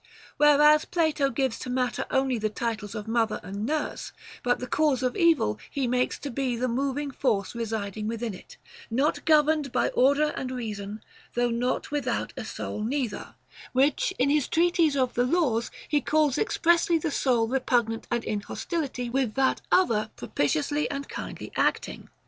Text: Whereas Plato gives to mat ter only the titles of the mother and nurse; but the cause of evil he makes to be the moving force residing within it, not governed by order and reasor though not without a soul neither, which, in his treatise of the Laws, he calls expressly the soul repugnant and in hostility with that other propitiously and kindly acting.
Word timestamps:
Whereas 0.37 0.83
Plato 0.85 1.29
gives 1.29 1.59
to 1.59 1.69
mat 1.69 1.93
ter 1.93 2.05
only 2.09 2.39
the 2.39 2.49
titles 2.49 2.95
of 2.95 3.05
the 3.05 3.11
mother 3.11 3.39
and 3.43 3.67
nurse; 3.67 4.11
but 4.41 4.57
the 4.57 4.65
cause 4.65 5.03
of 5.03 5.15
evil 5.15 5.59
he 5.69 5.85
makes 5.87 6.17
to 6.17 6.31
be 6.31 6.55
the 6.55 6.67
moving 6.67 7.11
force 7.11 7.53
residing 7.53 8.07
within 8.07 8.33
it, 8.33 8.57
not 8.89 9.23
governed 9.25 9.71
by 9.71 9.89
order 9.89 10.33
and 10.35 10.49
reasor 10.49 11.01
though 11.35 11.51
not 11.51 11.91
without 11.91 12.33
a 12.35 12.43
soul 12.45 12.81
neither, 12.83 13.35
which, 13.73 14.11
in 14.17 14.31
his 14.31 14.47
treatise 14.47 14.95
of 14.95 15.13
the 15.13 15.23
Laws, 15.23 15.69
he 15.87 16.01
calls 16.01 16.35
expressly 16.39 16.97
the 16.97 17.11
soul 17.11 17.47
repugnant 17.47 18.07
and 18.09 18.23
in 18.23 18.41
hostility 18.41 19.07
with 19.07 19.35
that 19.35 19.61
other 19.71 20.09
propitiously 20.15 20.89
and 20.89 21.09
kindly 21.09 21.51
acting. 21.55 22.09